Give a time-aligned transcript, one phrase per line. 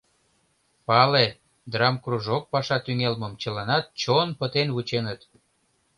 [0.87, 1.27] Пале,
[1.71, 5.21] драмкружок паша тӱҥалмым чыланат чон пытен вученыт.